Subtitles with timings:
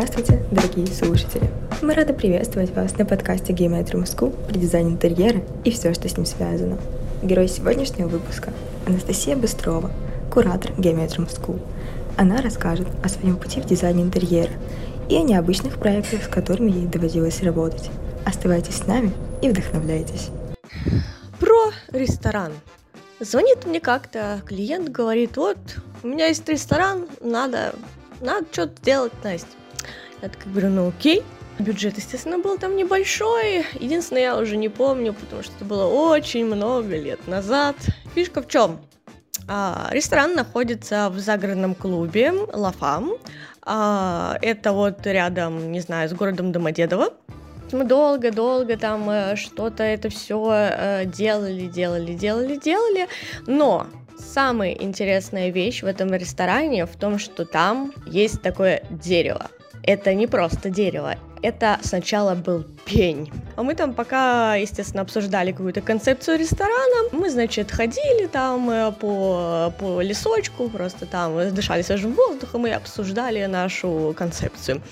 [0.00, 1.50] Здравствуйте, дорогие слушатели!
[1.82, 6.16] Мы рады приветствовать вас на подкасте Geometrium School при дизайне интерьера и все, что с
[6.16, 6.78] ним связано.
[7.20, 8.52] Герой сегодняшнего выпуска–
[8.86, 9.90] Анастасия Быстрова,
[10.32, 11.60] куратор Geometrium School.
[12.16, 14.52] Она расскажет о своем пути в дизайне интерьера
[15.08, 17.90] и о необычных проектах, с которыми ей доводилось работать.
[18.24, 19.12] Оставайтесь с нами
[19.42, 20.28] и вдохновляйтесь.
[21.40, 22.52] Про ресторан.
[23.18, 25.58] Звонит мне как-то клиент, говорит, вот,
[26.04, 27.74] у меня есть ресторан, надо,
[28.20, 29.48] надо что-то делать, Настя.
[30.22, 31.22] Я так говорю, ну окей.
[31.58, 33.64] Бюджет, естественно, был там небольшой.
[33.80, 37.76] Единственное, я уже не помню, потому что это было очень много лет назад.
[38.14, 38.80] Фишка в чем?
[39.48, 43.14] А, ресторан находится в загородном клубе Лафам.
[43.62, 47.12] А, это вот рядом, не знаю, с городом Домодедово.
[47.72, 53.08] Мы долго-долго там э, что-то это все э, делали, делали, делали, делали.
[53.46, 53.86] Но
[54.18, 59.50] самая интересная вещь в этом ресторане в том, что там есть такое дерево.
[59.82, 63.30] Это не просто дерево, это сначала был пень.
[63.56, 67.08] А мы там пока, естественно, обсуждали какую-то концепцию ресторана.
[67.12, 73.46] Мы, значит, ходили там э, по, по лесочку, просто там дышали свежим воздухом и обсуждали
[73.46, 74.82] нашу концепцию.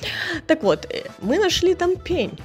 [0.47, 2.39] Так вот, мы нашли там пень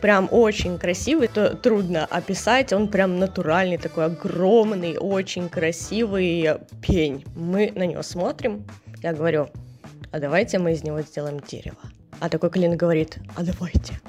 [0.00, 7.24] прям очень красивый, то трудно описать, он прям натуральный, такой огромный, очень красивый пень.
[7.34, 8.64] Мы на него смотрим,
[9.02, 9.48] я говорю,
[10.16, 11.76] а давайте мы из него сделаем дерево.
[12.20, 14.00] А такой клиент говорит, а давайте.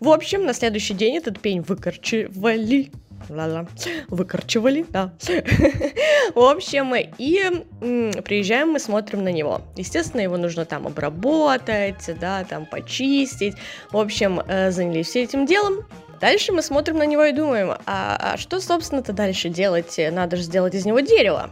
[0.00, 2.90] В общем, на следующий день этот пень выкорчевали,
[3.28, 3.66] ла-ла,
[4.08, 5.12] выкорчевали, да.
[6.34, 9.62] В общем, и приезжаем мы, смотрим на него.
[9.76, 13.54] Естественно, его нужно там обработать, да, там почистить.
[13.92, 15.86] В общем, э, занялись все этим делом.
[16.20, 20.00] Дальше мы смотрим на него и думаем, а, а что, собственно-то, дальше делать?
[20.10, 21.50] Надо же сделать из него дерево.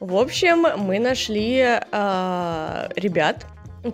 [0.00, 3.46] В общем, мы нашли э, ребят,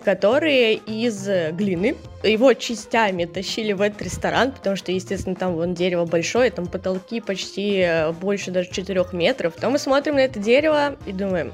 [0.03, 6.05] которые из глины его частями тащили в этот ресторан, потому что, естественно, там вон дерево
[6.05, 9.53] большое, там потолки почти э, больше даже 4 метров.
[9.55, 11.53] То мы смотрим на это дерево и думаем,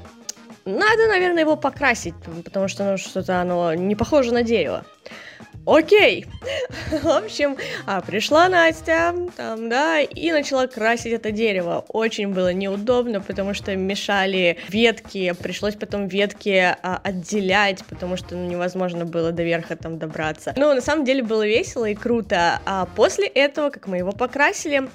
[0.64, 4.84] надо, наверное, его покрасить, потому что ну, что-то оно не похоже на дерево.
[5.68, 6.24] Окей.
[7.02, 11.84] В общем, а, пришла Настя, там, да, и начала красить это дерево.
[11.88, 18.46] Очень было неудобно, потому что мешали ветки, пришлось потом ветки а, отделять, потому что ну,
[18.48, 20.54] невозможно было до верха там добраться.
[20.56, 22.62] Ну, на самом деле было весело и круто.
[22.64, 24.88] А после этого, как мы его покрасили,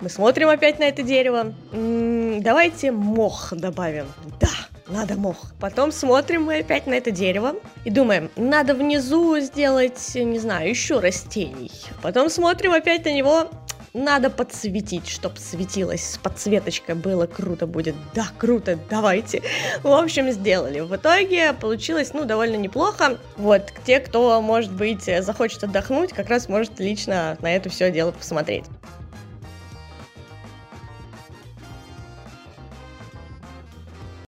[0.00, 1.52] мы смотрим опять на это дерево.
[1.72, 4.06] М-м, давайте мох добавим.
[4.40, 4.48] Да,
[4.88, 5.36] надо мох.
[5.60, 11.00] Потом смотрим мы опять на это дерево и думаем, надо внизу сделать, не знаю, еще
[11.00, 11.72] растений.
[12.02, 13.48] Потом смотрим опять на него,
[13.94, 17.94] надо подсветить, чтобы светилось, подсветочка было круто будет.
[18.12, 19.42] Да, круто, давайте.
[19.84, 20.80] В общем, сделали.
[20.80, 23.18] В итоге получилось, ну, довольно неплохо.
[23.36, 28.10] Вот, те, кто, может быть, захочет отдохнуть, как раз может лично на это все дело
[28.10, 28.64] посмотреть.